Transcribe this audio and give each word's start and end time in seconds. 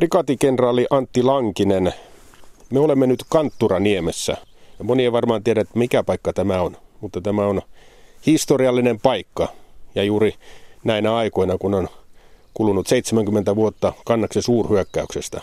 Prikaatikenraali 0.00 0.86
Antti 0.90 1.22
Lankinen, 1.22 1.92
me 2.70 2.80
olemme 2.80 3.06
nyt 3.06 3.24
Kantturaniemessä. 3.28 4.36
Ja 4.78 4.84
moni 4.84 5.02
ei 5.02 5.12
varmaan 5.12 5.44
tiedä, 5.44 5.60
että 5.60 5.78
mikä 5.78 6.02
paikka 6.02 6.32
tämä 6.32 6.62
on, 6.62 6.76
mutta 7.00 7.20
tämä 7.20 7.46
on 7.46 7.62
historiallinen 8.26 9.00
paikka. 9.00 9.48
Ja 9.94 10.04
juuri 10.04 10.34
näinä 10.84 11.16
aikoina, 11.16 11.58
kun 11.58 11.74
on 11.74 11.88
kulunut 12.54 12.86
70 12.86 13.56
vuotta 13.56 13.92
kannaksen 14.04 14.42
suurhyökkäyksestä, 14.42 15.40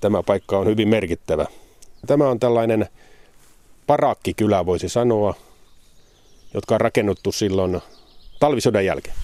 tämä 0.00 0.22
paikka 0.22 0.58
on 0.58 0.66
hyvin 0.66 0.88
merkittävä. 0.88 1.46
Tämä 2.06 2.28
on 2.28 2.40
tällainen 2.40 2.88
parakkikylä, 3.86 4.66
voisi 4.66 4.88
sanoa, 4.88 5.34
jotka 6.54 6.74
on 6.74 6.80
rakennuttu 6.80 7.32
silloin 7.32 7.80
talvisodan 8.40 8.84
jälkeen. 8.84 9.16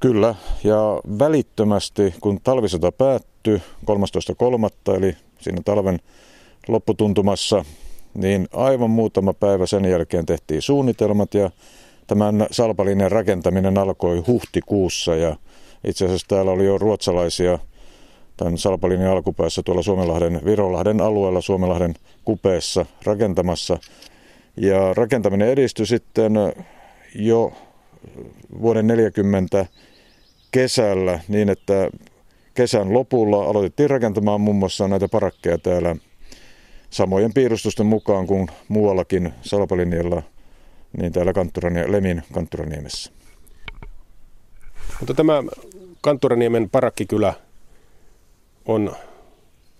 Kyllä, 0.00 0.34
ja 0.64 1.00
välittömästi 1.18 2.14
kun 2.20 2.40
talvisota 2.40 2.92
päättyi 2.92 3.35
13.3. 3.54 4.96
eli 4.96 5.16
siinä 5.40 5.58
talven 5.64 5.98
lopputuntumassa, 6.68 7.64
niin 8.14 8.48
aivan 8.52 8.90
muutama 8.90 9.32
päivä 9.32 9.66
sen 9.66 9.84
jälkeen 9.84 10.26
tehtiin 10.26 10.62
suunnitelmat 10.62 11.34
ja 11.34 11.50
tämän 12.06 12.46
salpalinjan 12.50 13.12
rakentaminen 13.12 13.78
alkoi 13.78 14.18
huhtikuussa 14.26 15.14
ja 15.14 15.36
itse 15.84 16.04
asiassa 16.04 16.26
täällä 16.28 16.50
oli 16.50 16.64
jo 16.64 16.78
ruotsalaisia 16.78 17.58
tämän 18.36 18.58
salpalinjan 18.58 19.12
alkupäässä 19.12 19.62
tuolla 19.62 19.82
Suomenlahden, 19.82 20.40
Virolahden 20.44 21.00
alueella 21.00 21.40
Suomenlahden 21.40 21.94
kupeessa 22.24 22.86
rakentamassa. 23.04 23.78
Ja 24.56 24.94
rakentaminen 24.94 25.48
edistyi 25.48 25.86
sitten 25.86 26.32
jo 27.14 27.52
vuoden 28.60 28.86
40 28.86 29.66
kesällä 30.50 31.20
niin, 31.28 31.48
että 31.48 31.90
kesän 32.56 32.92
lopulla 32.92 33.44
aloitettiin 33.44 33.90
rakentamaan 33.90 34.40
muun 34.40 34.56
muassa 34.56 34.88
näitä 34.88 35.08
parakkeja 35.08 35.58
täällä 35.58 35.96
samojen 36.90 37.34
piirustusten 37.34 37.86
mukaan 37.86 38.26
kuin 38.26 38.48
muuallakin 38.68 39.32
Salpalinjalla, 39.42 40.22
niin 40.98 41.12
täällä 41.12 41.32
Kantturani, 41.32 41.92
Lemin 41.92 42.22
Kantturaniemessä. 42.32 43.10
Mutta 45.00 45.14
tämä 45.14 45.42
Kantturaniemen 46.00 46.70
parakkikylä 46.70 47.34
on 48.66 48.96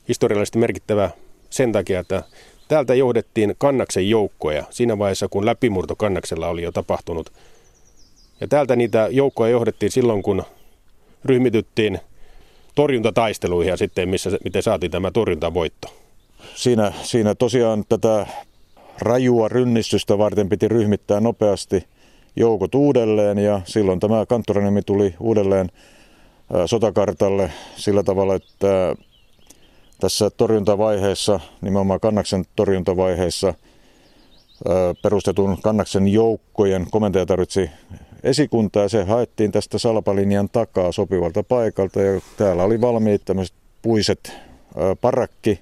historiallisesti 0.09 0.59
merkittävä 0.59 1.11
sen 1.51 1.73
takia, 1.73 2.01
että 2.01 2.23
täältä 2.69 2.95
johdettiin 2.95 3.55
kannaksen 3.59 4.11
joukkoja 4.11 4.65
siinä 4.71 4.99
vaiheessa, 4.99 5.29
kun 5.29 5.47
läpimurto 5.47 5.97
kannaksella 5.97 6.49
oli 6.49 6.63
jo 6.63 6.73
tapahtunut. 6.73 7.33
Ja 8.41 8.49
täältä 8.49 8.77
niitä 8.77 9.09
joukkoja 9.11 9.51
johdettiin 9.51 9.93
silloin, 9.93 10.23
kun 10.23 10.43
ryhmityttiin 11.25 12.01
torjuntataisteluihin 12.77 13.71
ja 13.71 13.77
sitten 13.77 14.09
missä, 14.09 14.31
miten 14.45 14.63
saatiin 14.63 14.91
tämä 14.91 15.11
torjuntavoitto. 15.11 15.89
Siinä, 16.55 16.93
siinä 17.03 17.35
tosiaan 17.35 17.85
tätä 17.89 18.27
rajua 19.01 19.49
rynnistystä 19.49 20.19
varten 20.19 20.49
piti 20.49 20.69
ryhmittää 20.69 21.21
nopeasti 21.21 21.85
joukot 22.37 22.75
uudelleen 22.75 23.39
ja 23.39 23.61
silloin 23.65 24.01
tämä 24.01 24.27
Kanttoranemi 24.27 24.83
tuli 24.83 25.15
uudelleen 25.21 25.69
sotakartalle 26.67 27.51
sillä 27.77 28.03
tavalla, 28.03 28.35
että 28.35 28.97
tässä 30.01 30.31
torjuntavaiheessa, 30.31 31.41
nimenomaan 31.61 32.01
Kannaksen 32.01 32.45
torjuntavaiheessa, 32.57 33.55
perustetun 35.03 35.59
Kannaksen 35.63 36.09
joukkojen 36.09 36.87
komentaja 36.91 37.27
tarvitsi 37.27 37.71
esikuntaa 38.23 38.83
ja 38.83 38.89
se 38.89 39.05
haettiin 39.05 39.53
tästä 39.53 39.79
salpalinjan 39.79 40.49
takaa 40.49 40.93
sopivalta 40.93 41.43
paikalta 41.43 42.03
ja 42.03 42.21
täällä 42.37 42.63
oli 42.63 42.81
valmiit 42.81 43.25
tämmöiset 43.25 43.55
puiset 43.83 44.33
parakki 45.01 45.61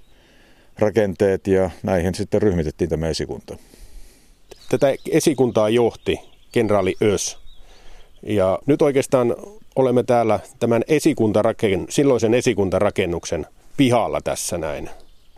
rakenteet 0.79 1.47
ja 1.47 1.71
näihin 1.83 2.15
sitten 2.15 2.43
ryhmitettiin 2.43 2.91
tämä 2.91 3.09
esikunta. 3.09 3.57
Tätä 4.69 4.95
esikuntaa 5.11 5.69
johti 5.69 6.21
kenraali 6.53 6.95
Ös. 7.03 7.39
Ja 8.23 8.59
nyt 8.67 8.83
oikeastaan 8.83 9.37
olemme 9.77 10.03
täällä 10.03 10.41
tämän 10.61 10.83
esikuntaraken, 10.89 11.87
silloisen 11.89 12.35
esikuntarakennuksen 12.35 13.47
pihalla 13.77 14.21
tässä 14.21 14.59
näin. 14.59 14.91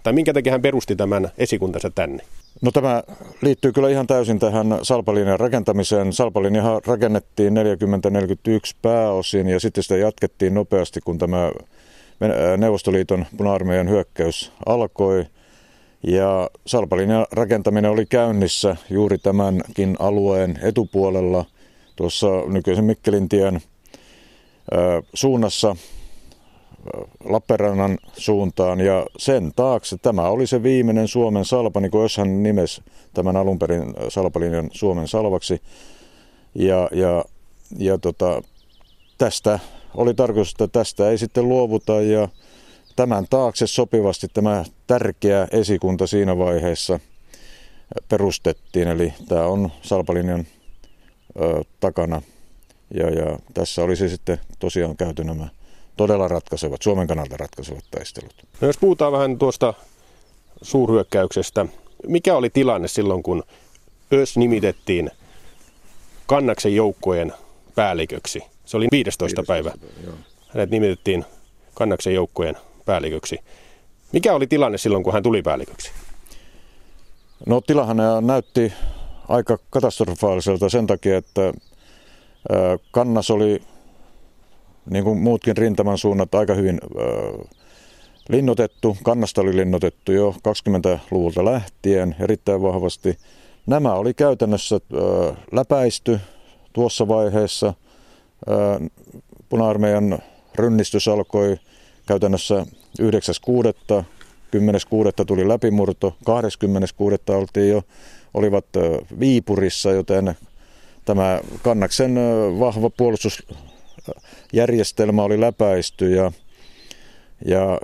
Tai 0.02 0.12
minkä 0.12 0.32
takia 0.32 0.52
hän 0.52 0.62
perusti 0.62 0.96
tämän 0.96 1.30
esikuntansa 1.38 1.91
tänne? 1.94 2.24
No 2.62 2.70
tämä 2.72 3.02
liittyy 3.42 3.72
kyllä 3.72 3.88
ihan 3.88 4.06
täysin 4.06 4.38
tähän 4.38 4.78
Salpalinjan 4.82 5.40
rakentamiseen. 5.40 6.12
Salpalinjahan 6.12 6.80
rakennettiin 6.86 7.54
40-41 7.56 7.58
pääosin 8.82 9.48
ja 9.48 9.60
sitten 9.60 9.82
sitä 9.82 9.96
jatkettiin 9.96 10.54
nopeasti, 10.54 11.00
kun 11.00 11.18
tämä 11.18 11.50
Neuvostoliiton 12.56 13.26
puna-armeijan 13.36 13.88
hyökkäys 13.88 14.52
alkoi. 14.66 15.24
Ja 16.02 16.50
Salpalinjan 16.66 17.26
rakentaminen 17.32 17.90
oli 17.90 18.06
käynnissä 18.06 18.76
juuri 18.90 19.18
tämänkin 19.18 19.96
alueen 19.98 20.58
etupuolella 20.62 21.44
tuossa 21.96 22.26
nykyisen 22.46 22.84
Mikkelintien 22.84 23.60
suunnassa 25.14 25.76
Lappeenrannan 27.25 27.98
suuntaan 28.12 28.81
ja 28.81 29.06
sen 29.19 29.53
taakse 29.56 29.97
tämä 30.03 30.28
oli 30.28 30.47
se 30.47 30.62
viimeinen 30.62 31.09
Suomen 31.09 31.44
salpa, 31.44 31.81
niin 31.81 31.91
kuin 31.91 32.03
jos 32.03 32.16
hän 32.16 32.42
nimesi 32.42 32.82
tämän 33.14 33.37
alun 33.37 33.59
perin 33.59 33.94
salpalinjan 34.09 34.70
Suomen 34.72 35.09
salvaksi. 35.09 35.62
Ja, 36.54 36.88
ja, 36.92 37.25
ja 37.78 37.98
tota, 37.98 38.42
tästä 39.19 39.59
oli 39.94 40.15
tarkoitus, 40.15 40.53
että 40.53 40.69
tästä 40.69 41.10
ei 41.10 41.19
sitten 41.19 41.48
luovuta 41.48 42.00
ja 42.00 42.28
tämän 42.97 43.26
taakse 43.31 43.66
sopivasti 43.66 44.26
tämä 44.34 44.65
tärkeä 44.86 45.48
esikunta 45.50 46.06
siinä 46.06 46.38
vaiheessa 46.38 47.00
perustettiin. 48.09 48.88
Eli 48.88 49.15
tämä 49.28 49.47
on 49.47 49.70
salpalinjan 49.82 50.47
ö, 51.41 51.62
takana 51.81 52.22
ja, 52.94 53.10
ja 53.10 53.38
tässä 53.54 53.82
olisi 53.82 54.09
sitten 54.09 54.38
tosiaan 54.59 54.97
käyty 54.97 55.25
nämä 55.25 55.48
todella 55.96 56.28
ratkaisevat, 56.28 56.82
Suomen 56.82 57.06
kannalta 57.06 57.36
ratkaisevat 57.36 57.84
taistelut. 57.90 58.34
No 58.60 58.66
jos 58.66 58.78
puhutaan 58.78 59.12
vähän 59.12 59.38
tuosta 59.38 59.74
suurhyökkäyksestä, 60.62 61.66
mikä 62.06 62.36
oli 62.36 62.50
tilanne 62.50 62.88
silloin, 62.88 63.22
kun 63.22 63.42
Ös 64.12 64.36
nimitettiin 64.36 65.10
Kannaksen 66.26 66.74
joukkojen 66.74 67.32
päälliköksi? 67.74 68.42
Se 68.64 68.76
oli 68.76 68.88
15. 68.92 69.24
15. 69.24 69.52
päivä. 69.52 69.72
Hänet 70.48 70.70
nimitettiin 70.70 71.24
Kannaksen 71.74 72.14
joukkojen 72.14 72.56
päälliköksi. 72.84 73.38
Mikä 74.12 74.34
oli 74.34 74.46
tilanne 74.46 74.78
silloin, 74.78 75.04
kun 75.04 75.12
hän 75.12 75.22
tuli 75.22 75.42
päälliköksi? 75.42 75.90
No 77.46 77.60
tilahan 77.60 77.96
näytti 78.20 78.72
aika 79.28 79.58
katastrofaaliselta 79.70 80.68
sen 80.68 80.86
takia, 80.86 81.16
että 81.16 81.52
Kannas 82.90 83.30
oli 83.30 83.62
niin 84.91 85.04
kuin 85.04 85.19
muutkin 85.19 85.56
rintaman 85.56 85.98
suunnat, 85.98 86.34
aika 86.34 86.54
hyvin 86.54 86.80
äh, 86.98 87.48
linnoitettu. 88.28 88.97
Kannasta 89.02 89.41
oli 89.41 89.56
linnoitettu 89.56 90.12
jo 90.12 90.34
20-luvulta 90.48 91.44
lähtien 91.44 92.16
erittäin 92.20 92.62
vahvasti. 92.62 93.19
Nämä 93.66 93.94
oli 93.94 94.14
käytännössä 94.14 94.76
äh, 94.76 95.36
läpäisty 95.52 96.20
tuossa 96.72 97.08
vaiheessa. 97.08 97.66
Äh, 97.66 98.91
puna-armeijan 99.48 100.19
rynnistys 100.54 101.08
alkoi 101.08 101.56
käytännössä 102.06 102.66
9.6. 103.03 104.04
10.6. 104.56 105.24
tuli 105.26 105.48
läpimurto, 105.48 106.16
20.6. 107.30 107.34
oltiin 107.34 107.68
jo, 107.68 107.82
olivat 108.34 108.64
Viipurissa, 109.20 109.91
joten 109.91 110.34
tämä 111.04 111.41
Kannaksen 111.62 112.14
vahva 112.60 112.91
puolustus 112.91 113.47
järjestelmä 114.52 115.22
oli 115.22 115.40
läpäisty 115.40 116.10
ja, 116.10 116.32
ja 117.44 117.80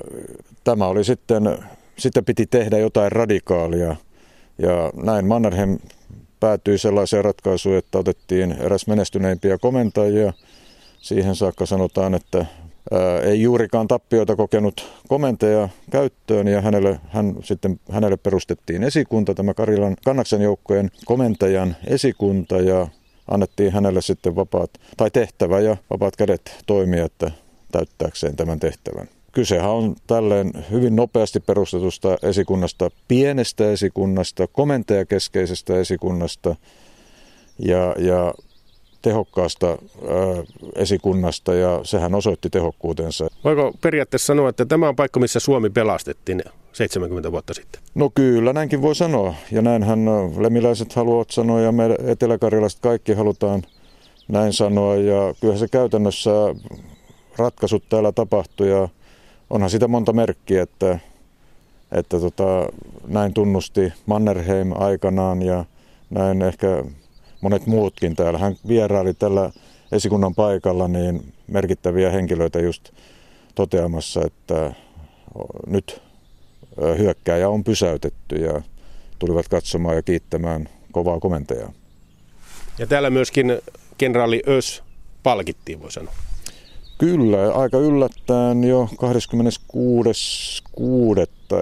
tämä 0.65 0.87
oli 0.87 1.05
sitten, 1.05 1.59
sitten 1.99 2.25
piti 2.25 2.47
tehdä 2.47 2.79
jotain 2.79 3.13
radikaalia. 3.13 3.97
Ja 4.59 4.93
näin 5.03 5.27
Mannerheim 5.27 5.79
päätyi 6.41 6.79
sellaiseen 6.79 7.25
ratkaisuun, 7.25 7.77
että 7.77 7.99
otettiin 7.99 8.53
eräs 8.53 8.87
menestyneimpiä 8.87 9.59
komentajia. 9.59 10.33
Siihen 10.99 11.37
saakka 11.37 11.67
sanotaan, 11.67 12.15
että 12.15 12.47
ei 13.23 13.43
juurikaan 13.43 13.89
tappioita 13.89 14.37
kokenut 14.37 14.93
komentaja 15.09 15.69
käyttöön 15.91 16.49
ja 16.49 16.61
hänelle, 16.61 17.01
hän, 17.09 17.37
sitten, 17.45 17.81
hänelle 17.91 18.17
perustettiin 18.17 18.83
esikunta, 18.83 19.35
tämä 19.35 19.55
Karilan 19.55 19.97
kannaksen 20.05 20.43
joukkojen 20.43 20.91
komentajan 21.05 21.77
esikunta 21.87 22.57
ja 22.57 22.89
annettiin 23.33 23.73
hänelle 23.73 24.03
sitten 24.03 24.37
vapaat, 24.37 24.71
tai 24.97 25.11
tehtävä 25.11 25.61
ja 25.61 25.77
vapaat 25.91 26.17
kädet 26.17 26.57
toimia, 26.67 27.05
että 27.05 27.31
täyttääkseen 27.73 28.37
tämän 28.37 28.61
tehtävän. 28.61 29.09
Kysehän 29.33 29.71
on 29.71 29.97
tälleen 30.07 30.53
hyvin 30.71 30.97
nopeasti 30.97 31.41
perustetusta 31.41 32.17
esikunnasta, 32.23 32.91
pienestä 33.09 33.71
esikunnasta, 33.71 34.47
komentajakeskeisestä 34.47 35.81
esikunnasta. 35.81 36.57
Ja, 37.59 37.95
ja 37.99 38.35
tehokkaasta 39.03 39.79
esikunnasta 40.75 41.55
ja 41.55 41.81
sehän 41.85 42.15
osoitti 42.15 42.51
tehokkuutensa. 42.51 43.29
Voiko 43.45 43.73
periaatteessa 43.81 44.27
sanoa, 44.27 44.49
että 44.49 44.67
tämä 44.67 44.89
on 44.89 44.97
paikka, 44.97 45.21
missä 45.21 45.41
Suomi 45.41 45.71
pelastettiin 45.71 46.43
70 46.73 47.33
vuotta 47.33 47.55
sitten? 47.55 47.83
No 47.95 48.11
kyllä, 48.15 48.53
näinkin 48.53 48.83
voi 48.83 48.95
sanoa. 48.95 49.35
Ja 49.53 49.63
näinhän 49.63 50.05
lemiläiset 50.39 50.93
haluavat 50.93 51.31
sanoa 51.31 51.61
ja 51.61 51.73
me 51.73 51.97
eteläkarjalaiset 52.07 52.81
kaikki 52.81 53.13
halutaan 53.13 53.63
näin 54.29 54.53
sanoa. 54.53 54.97
Ja 54.97 55.35
kyllä 55.41 55.57
se 55.57 55.69
käytännössä 55.69 56.31
ratkaisut 57.37 57.85
täällä 57.89 58.13
tapahtui 58.13 58.71
ja 58.71 58.89
onhan 59.51 59.71
sitä 59.71 59.89
monta 59.89 60.13
merkkiä, 60.13 60.63
että, 60.63 60.99
että 61.93 62.21
tota, 62.21 62.69
näin 63.07 63.35
tunnusti 63.35 63.93
Mannerheim 64.07 64.73
aikanaan 64.75 65.43
ja 65.43 65.65
näin 66.11 66.43
ehkä 66.43 66.85
monet 67.41 67.67
muutkin 67.67 68.17
täällä. 68.17 68.39
Hän 68.39 68.57
vieraili 68.69 69.15
tällä 69.15 69.51
esikunnan 69.93 70.35
paikalla 70.35 70.89
niin 70.89 71.33
merkittäviä 71.47 72.11
henkilöitä 72.11 72.61
just 72.61 72.91
toteamassa, 73.55 74.21
että 74.25 74.73
nyt 75.67 76.03
hyökkääjä 76.99 77.49
on 77.49 77.65
pysäytetty 77.65 78.37
ja 78.37 78.63
tulivat 79.19 79.49
katsomaan 79.49 79.97
ja 79.97 80.03
kiittämään 80.03 80.69
kovaa 80.93 81.21
komentajaa. 81.21 81.73
Ja 82.79 82.87
täällä 82.87 83.11
myöskin 83.11 83.59
kenraali 83.99 84.43
Ös 84.49 84.83
palkittiin, 85.23 85.83
voi 85.83 85.93
sanoa. 85.93 86.15
Kyllä, 86.99 87.53
aika 87.53 87.79
yllättäen 87.79 88.65
jo 88.65 88.89
26.6. 88.93 88.99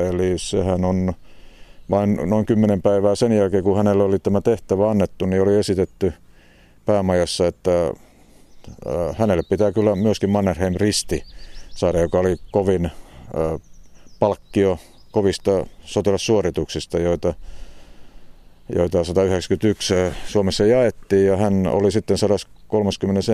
Eli 0.08 0.38
sehän 0.38 0.84
on 0.84 1.12
vain 1.90 2.20
noin 2.24 2.46
kymmenen 2.46 2.82
päivää 2.82 3.14
sen 3.14 3.32
jälkeen, 3.32 3.64
kun 3.64 3.76
hänelle 3.76 4.02
oli 4.02 4.18
tämä 4.18 4.40
tehtävä 4.40 4.90
annettu, 4.90 5.26
niin 5.26 5.42
oli 5.42 5.56
esitetty 5.56 6.12
päämajassa, 6.86 7.46
että 7.46 7.70
hänelle 9.18 9.42
pitää 9.48 9.72
kyllä 9.72 9.96
myöskin 9.96 10.30
Mannerheim 10.30 10.74
risti 10.76 11.22
saada, 11.70 12.00
joka 12.00 12.18
oli 12.18 12.36
kovin 12.50 12.90
palkkio 14.20 14.78
kovista 15.12 15.66
sotilassuorituksista, 15.84 16.98
joita, 16.98 17.34
joita 18.76 19.04
191 19.04 19.94
Suomessa 20.26 20.66
jaettiin 20.66 21.26
ja 21.26 21.36
hän 21.36 21.66
oli 21.66 21.92
sitten 21.92 22.18
131. 22.18 23.32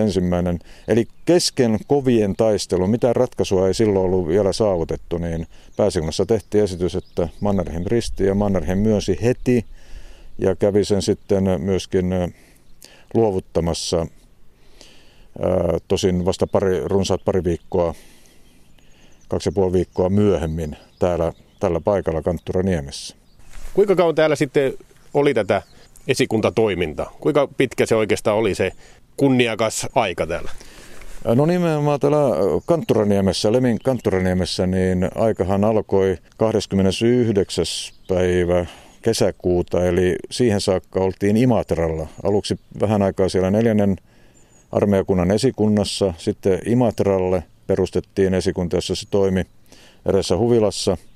Eli 0.87 1.07
kesken 1.25 1.79
kovien 1.87 2.35
taistelun, 2.35 2.89
mitä 2.89 3.13
ratkaisua 3.13 3.67
ei 3.67 3.73
silloin 3.73 4.05
ollut 4.05 4.27
vielä 4.27 4.53
saavutettu, 4.53 5.17
niin 5.17 5.47
pääsikunnassa 5.77 6.25
tehtiin 6.25 6.63
esitys, 6.63 6.95
että 6.95 7.29
Mannerheim 7.39 7.83
risti 7.85 8.23
ja 8.23 8.35
Mannerheim 8.35 8.79
myönsi 8.79 9.17
heti 9.21 9.65
ja 10.37 10.55
kävi 10.55 10.85
sen 10.85 11.01
sitten 11.01 11.43
myöskin 11.57 12.09
luovuttamassa 13.13 14.07
tosin 15.87 16.25
vasta 16.25 16.47
pari, 16.47 16.79
runsaat 16.83 17.25
pari 17.25 17.43
viikkoa, 17.43 17.95
kaksi 19.27 19.47
ja 19.47 19.51
puoli 19.51 19.73
viikkoa 19.73 20.09
myöhemmin 20.09 20.77
täällä 20.99 21.33
tällä 21.59 21.79
paikalla 21.79 22.21
Kanttura-Niemessä. 22.21 23.15
Kuinka 23.73 23.95
kauan 23.95 24.15
täällä 24.15 24.35
sitten 24.35 24.73
oli 25.13 25.33
tätä 25.33 25.61
esikuntatoimintaa? 26.07 27.15
Kuinka 27.19 27.47
pitkä 27.57 27.85
se 27.85 27.95
oikeastaan 27.95 28.37
oli 28.37 28.55
se 28.55 28.71
kunniakas 29.17 29.87
aika 29.95 30.27
täällä? 30.27 30.51
No 31.35 31.45
nimenomaan 31.45 31.99
täällä 31.99 32.17
Kantturaniemessä, 32.65 33.51
Lemin 33.51 33.79
Kantturaniemessä, 33.83 34.67
niin 34.67 35.09
aikahan 35.15 35.63
alkoi 35.63 36.17
29. 36.37 37.65
päivä 38.07 38.65
kesäkuuta, 39.01 39.85
eli 39.85 40.15
siihen 40.31 40.61
saakka 40.61 40.99
oltiin 40.99 41.37
Imatralla. 41.37 42.07
Aluksi 42.23 42.59
vähän 42.79 43.01
aikaa 43.01 43.29
siellä 43.29 43.51
neljännen 43.51 43.95
armeijakunnan 44.71 45.31
esikunnassa, 45.31 46.13
sitten 46.17 46.59
Imatralle 46.65 47.43
perustettiin 47.67 48.33
esikunta, 48.33 48.77
jossa 48.77 48.95
se 48.95 49.07
toimi 49.09 49.45
edessä 50.05 50.37
Huvilassa– 50.37 50.97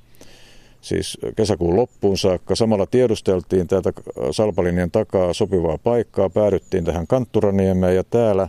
siis 0.81 1.17
kesäkuun 1.35 1.75
loppuun 1.75 2.17
saakka. 2.17 2.55
Samalla 2.55 2.85
tiedusteltiin 2.85 3.67
täältä 3.67 3.93
Salpalinjan 4.31 4.91
takaa 4.91 5.33
sopivaa 5.33 5.77
paikkaa, 5.77 6.29
päädyttiin 6.29 6.83
tähän 6.83 7.07
Kantturaniemeen 7.07 7.95
ja 7.95 8.03
täällä 8.03 8.47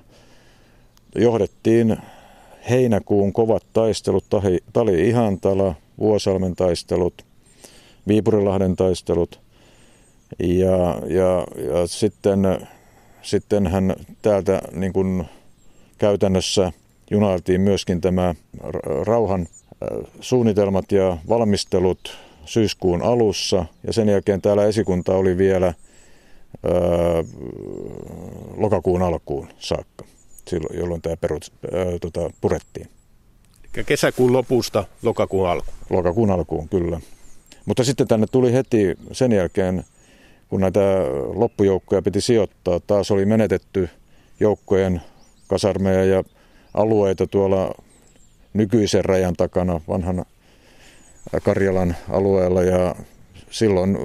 johdettiin 1.14 1.96
heinäkuun 2.70 3.32
kovat 3.32 3.62
taistelut, 3.72 4.24
Tali 4.72 5.08
Ihantala, 5.08 5.74
Vuosalmen 5.98 6.56
taistelut, 6.56 7.14
Viipurilahden 8.08 8.76
taistelut 8.76 9.40
ja, 10.38 10.98
ja, 11.06 11.46
ja 11.56 11.86
sitten, 11.86 12.40
sitten 13.22 13.66
hän 13.66 13.94
täältä 14.22 14.62
niin 14.72 14.92
kuin 14.92 15.24
käytännössä 15.98 16.72
junailtiin 17.10 17.60
myöskin 17.60 18.00
tämä 18.00 18.34
rauhan 19.02 19.46
suunnitelmat 20.20 20.92
ja 20.92 21.16
valmistelut 21.28 22.18
syyskuun 22.44 23.02
alussa 23.02 23.64
ja 23.86 23.92
sen 23.92 24.08
jälkeen 24.08 24.42
täällä 24.42 24.64
esikunta 24.64 25.14
oli 25.14 25.38
vielä 25.38 25.66
ää, 25.66 25.74
lokakuun 28.56 29.02
alkuun 29.02 29.48
saakka, 29.58 30.04
silloin, 30.48 30.78
jolloin 30.78 31.02
tämä 31.02 31.16
perut, 31.16 31.52
ää, 31.72 31.98
tota, 32.00 32.30
purettiin. 32.40 32.88
Eli 33.74 33.84
kesäkuun 33.84 34.32
lopusta 34.32 34.84
lokakuun 35.02 35.48
alkuun? 35.48 35.76
Lokakuun 35.90 36.30
alkuun, 36.30 36.68
kyllä. 36.68 37.00
Mutta 37.66 37.84
sitten 37.84 38.08
tänne 38.08 38.26
tuli 38.32 38.52
heti 38.52 38.96
sen 39.12 39.32
jälkeen, 39.32 39.84
kun 40.48 40.60
näitä 40.60 40.80
loppujoukkoja 41.34 42.02
piti 42.02 42.20
sijoittaa, 42.20 42.80
taas 42.80 43.10
oli 43.10 43.24
menetetty 43.24 43.88
joukkojen 44.40 45.02
kasarmeja 45.48 46.04
ja 46.04 46.24
alueita 46.74 47.26
tuolla 47.26 47.74
nykyisen 48.54 49.04
rajan 49.04 49.34
takana 49.36 49.80
vanhan 49.88 50.24
Karjalan 51.42 51.96
alueella 52.10 52.62
ja 52.62 52.94
silloin 53.50 53.98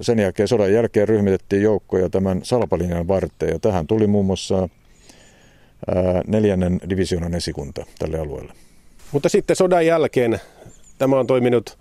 sen 0.00 0.18
jälkeen 0.18 0.48
sodan 0.48 0.72
jälkeen 0.72 1.08
ryhmitettiin 1.08 1.62
joukkoja 1.62 2.10
tämän 2.10 2.40
Salpalinjan 2.42 3.08
varteen 3.08 3.52
ja 3.52 3.58
tähän 3.58 3.86
tuli 3.86 4.06
muun 4.06 4.26
muassa 4.26 4.68
neljännen 6.26 6.80
divisioonan 6.88 7.34
esikunta 7.34 7.86
tälle 7.98 8.18
alueelle. 8.18 8.52
Mutta 9.12 9.28
sitten 9.28 9.56
sodan 9.56 9.86
jälkeen 9.86 10.40
tämä 10.98 11.18
on 11.18 11.26
toiminut 11.26 11.78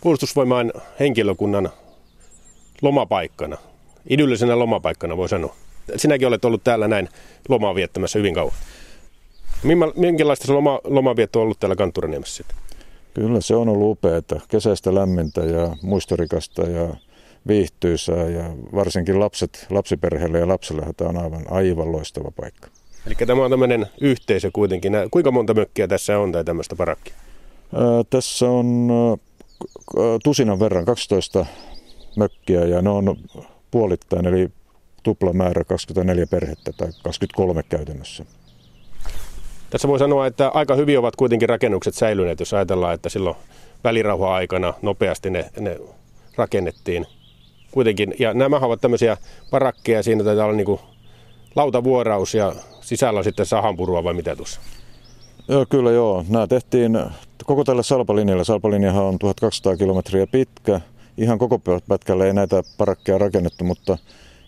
puolustusvoimaan 0.00 0.72
henkilökunnan 1.00 1.70
lomapaikkana, 2.82 3.56
idyllisenä 4.08 4.58
lomapaikkana 4.58 5.16
voi 5.16 5.28
sanoa. 5.28 5.56
Sinäkin 5.96 6.28
olet 6.28 6.44
ollut 6.44 6.64
täällä 6.64 6.88
näin 6.88 7.08
lomaa 7.48 7.74
viettämässä 7.74 8.18
hyvin 8.18 8.34
kauan. 8.34 8.54
Minkälaista 9.96 10.46
se 10.46 10.52
loma, 10.52 10.80
lomavietto 10.84 11.38
on 11.38 11.42
ollut 11.42 11.60
täällä 11.60 11.76
Kantturaniemessä 11.76 12.36
sitten? 12.36 12.56
Kyllä 13.14 13.40
se 13.40 13.54
on 13.54 13.68
ollut 13.68 13.90
upeaa. 13.90 14.22
Kesästä 14.48 14.94
lämmintä 14.94 15.40
ja 15.40 15.76
muistorikasta 15.82 16.62
ja 16.62 16.96
viihtyisää 17.46 18.28
ja 18.28 18.50
varsinkin 18.74 19.20
lapset, 19.20 19.66
lapsiperheille 19.70 20.38
ja 20.38 20.48
lapsille 20.48 20.86
tämä 20.96 21.10
on 21.10 21.18
aivan, 21.18 21.44
aivan 21.50 21.92
loistava 21.92 22.30
paikka. 22.30 22.68
Eli 23.06 23.14
tämä 23.26 23.44
on 23.44 23.50
tämmöinen 23.50 23.86
yhteisö 24.00 24.50
kuitenkin. 24.52 24.92
Kuinka 25.10 25.30
monta 25.30 25.54
mökkiä 25.54 25.88
tässä 25.88 26.18
on 26.18 26.32
tai 26.32 26.44
tämmöistä 26.44 26.76
parakkia? 26.76 27.14
Ää, 27.74 27.82
tässä 28.10 28.50
on 28.50 28.88
tusinan 30.24 30.60
verran, 30.60 30.84
12 30.84 31.46
mökkiä 32.16 32.64
ja 32.64 32.82
ne 32.82 32.90
on 32.90 33.16
puolittain 33.70 34.26
eli 34.26 34.48
tuplamäärä 35.02 35.64
24 35.64 36.26
perhettä 36.26 36.72
tai 36.76 36.88
23 37.02 37.62
käytännössä. 37.62 38.24
Tässä 39.70 39.88
voi 39.88 39.98
sanoa, 39.98 40.26
että 40.26 40.48
aika 40.48 40.74
hyvin 40.74 40.98
ovat 40.98 41.16
kuitenkin 41.16 41.48
rakennukset 41.48 41.94
säilyneet, 41.94 42.40
jos 42.40 42.54
ajatellaan, 42.54 42.94
että 42.94 43.08
silloin 43.08 43.36
välirauha-aikana 43.84 44.74
nopeasti 44.82 45.30
ne, 45.30 45.50
ne 45.60 45.78
rakennettiin. 46.36 47.06
Kuitenkin, 47.70 48.14
ja 48.18 48.34
nämä 48.34 48.56
ovat 48.56 48.80
tämmöisiä 48.80 49.16
parakkeja, 49.50 50.02
siinä 50.02 50.24
taitaa 50.24 50.44
olla 50.44 50.56
niin 50.56 50.78
lautavuoraus 51.56 52.34
ja 52.34 52.52
sisällä 52.80 53.18
on 53.18 53.24
sitten 53.24 53.46
sahanpurua 53.46 54.04
vai 54.04 54.14
mitä 54.14 54.36
tuossa? 54.36 54.60
Joo, 55.48 55.66
kyllä 55.68 55.90
joo. 55.90 56.24
Nämä 56.28 56.46
tehtiin 56.46 56.98
koko 57.44 57.64
tällä 57.64 57.82
Salpalinjalla. 57.82 58.44
Salpalinjahan 58.44 59.04
on 59.04 59.18
1200 59.18 59.76
kilometriä 59.76 60.26
pitkä. 60.26 60.80
Ihan 61.18 61.38
koko 61.38 61.60
pätkällä 61.88 62.26
ei 62.26 62.32
näitä 62.32 62.62
parakkeja 62.78 63.18
rakennettu, 63.18 63.64
mutta 63.64 63.98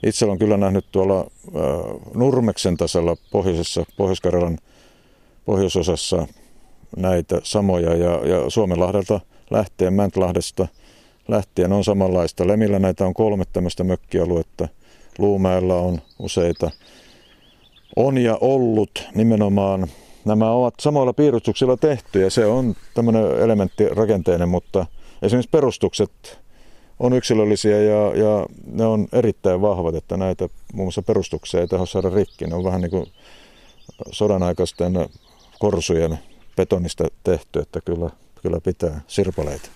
itse 0.02 0.24
olen 0.24 0.38
kyllä 0.38 0.56
nähnyt 0.56 0.84
tuolla 0.92 1.18
äh, 1.20 1.24
Nurmeksen 2.14 2.76
tasalla 2.76 3.16
pohjoisessa, 3.30 3.84
Pohjois-Karjalan 3.96 4.58
pohjoisosassa 5.44 6.26
näitä 6.96 7.40
samoja 7.42 7.94
ja, 7.94 8.26
ja 8.26 8.50
Suomenlahdelta 8.50 9.20
lähtien, 9.50 9.92
Mäntlahdesta 9.92 10.68
lähtien 11.28 11.72
on 11.72 11.84
samanlaista. 11.84 12.46
Lemillä 12.46 12.78
näitä 12.78 13.06
on 13.06 13.14
kolme 13.14 13.44
tämmöistä 13.52 13.84
mökkialuetta, 13.84 14.68
Luumäellä 15.18 15.74
on 15.74 15.98
useita. 16.18 16.70
On 17.96 18.18
ja 18.18 18.38
ollut 18.40 19.08
nimenomaan, 19.14 19.86
nämä 20.24 20.50
ovat 20.50 20.74
samoilla 20.80 21.12
piirustuksilla 21.12 21.76
tehty 21.76 22.20
ja 22.20 22.30
se 22.30 22.46
on 22.46 22.74
tämmöinen 22.94 23.40
elementti 23.40 23.88
rakenteinen, 23.88 24.48
mutta 24.48 24.86
esimerkiksi 25.22 25.50
perustukset 25.50 26.38
on 27.00 27.12
yksilöllisiä 27.12 27.82
ja, 27.82 28.16
ja 28.16 28.46
ne 28.66 28.86
on 28.86 29.08
erittäin 29.12 29.60
vahvat, 29.60 29.94
että 29.94 30.16
näitä 30.16 30.48
muun 30.72 30.86
muassa 30.86 31.02
perustuksia 31.02 31.60
ei 31.60 31.68
teho 31.68 31.86
saada 31.86 32.10
rikki. 32.10 32.46
Ne 32.46 32.54
on 32.54 32.64
vähän 32.64 32.80
niin 32.80 32.90
kuin 32.90 33.06
sodan 34.10 34.42
aikaisten 34.42 34.92
korsujen 35.62 36.18
betonista 36.56 37.04
tehty, 37.24 37.58
että 37.58 37.80
kyllä, 37.80 38.10
kyllä 38.42 38.60
pitää 38.60 39.00
sirpaleita. 39.06 39.68